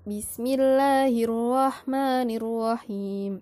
بسم 0.00 0.46
الله 0.46 1.12
الرحمن 1.12 2.28
الرحيم 2.32 3.32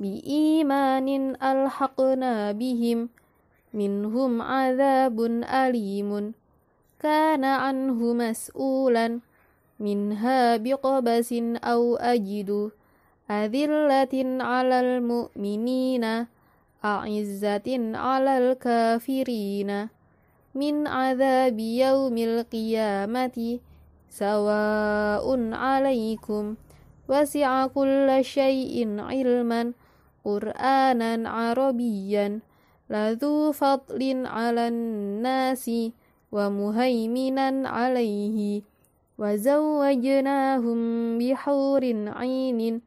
بإيمان 0.00 1.08
ألحقنا 1.40 2.52
بهم 2.52 3.08
منهم 3.72 4.42
عذاب 4.42 5.18
أليم 5.48 6.34
كان 7.00 7.44
عنه 7.44 7.98
مسؤولا 8.12 9.20
منها 9.80 10.56
بقبس 10.56 11.30
أو 11.64 11.96
أجد 11.96 12.70
أذلة 13.30 14.14
على 14.44 14.76
المؤمنين 14.80 16.04
أعزة 16.84 17.68
على 17.96 18.32
الكافرين 18.38 19.88
من 20.54 20.74
عذاب 20.86 21.58
يوم 21.58 22.16
القيامة 22.18 23.58
سواء 24.10 25.52
عليكم 25.52 26.54
وسع 27.08 27.66
كل 27.66 28.18
شيء 28.20 29.00
علما 29.00 29.72
قرآنا 30.24 31.28
عربيا 31.28 32.40
لذو 32.90 33.52
فضل 33.52 34.26
على 34.26 34.68
الناس 34.68 35.70
ومهيمنا 36.32 37.68
عليه. 37.68 38.62
وزوجناهم 39.18 40.78
بحور 41.18 41.84
عين 42.06 42.80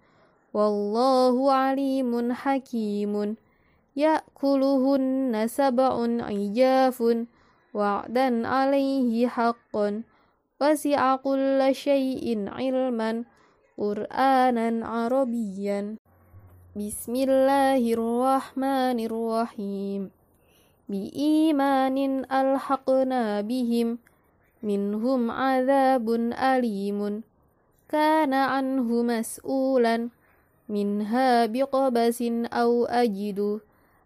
والله 0.54 1.54
عليم 1.54 2.34
حكيم. 2.34 3.36
يأكلهن 3.96 5.48
سبع 5.48 5.94
عجاف 6.30 7.04
وعدا 7.74 8.48
عليه 8.48 9.28
حقا. 9.28 10.04
وسع 10.64 11.16
كل 11.20 11.60
شيء 11.76 12.48
علما 12.48 13.12
قرآنا 13.76 14.70
عربيا. 14.88 16.00
بسم 16.80 17.14
الله 17.28 17.84
الرحمن 18.00 18.98
الرحيم. 19.04 20.02
بإيمان 20.90 21.98
ألحقنا 22.32 23.24
بهم 23.42 24.00
منهم 24.64 25.22
عذاب 25.32 26.08
أليم. 26.32 27.00
كان 27.92 28.34
عنه 28.34 28.88
مسؤولا 29.04 29.96
منها 30.70 31.46
بقبس 31.46 32.20
أو 32.62 32.72
أجد. 32.88 33.40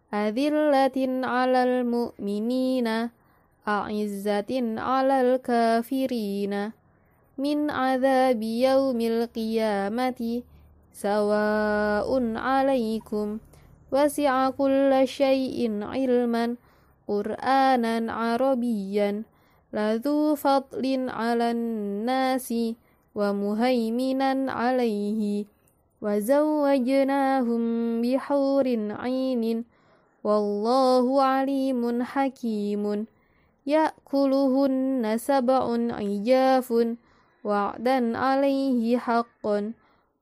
أذلة 0.09 0.97
على 1.27 1.59
المؤمنين. 1.63 2.87
أعزة 3.67 4.79
على 4.79 5.21
الكافرين 5.21 6.71
من 7.37 7.69
عذاب 7.69 8.41
يوم 8.41 9.01
القيامة 9.01 10.41
سواء 10.93 12.09
عليكم 12.37 13.37
وسع 13.91 14.49
كل 14.49 14.91
شيء 15.05 15.83
علما 15.83 16.55
قرآنا 17.07 18.13
عربيا 18.13 19.23
لذو 19.73 20.35
فضل 20.35 21.09
على 21.09 21.51
الناس 21.51 22.53
ومهيمنا 23.15 24.51
عليه. 24.51 25.45
وزوجناهم 26.01 27.61
بحور 28.01 28.67
عين 28.91 29.65
والله 30.23 31.23
عليم 31.23 32.03
حكيم. 32.03 33.05
يأكلهن 33.67 35.17
سبع 35.17 35.63
عجاف 35.91 36.73
وعدا 37.43 38.17
عليه 38.17 38.97
حقا 38.97 39.73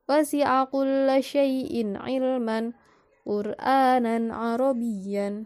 وسع 0.10 0.64
كل 0.64 1.18
شيء 1.20 1.98
علما 1.98 2.72
قرآنا 3.26 4.36
عربيا. 4.36 5.44